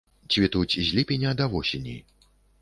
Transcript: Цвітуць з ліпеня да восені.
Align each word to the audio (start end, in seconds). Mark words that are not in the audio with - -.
Цвітуць 0.35 0.77
з 0.77 0.85
ліпеня 0.99 1.35
да 1.43 1.49
восені. 1.53 1.95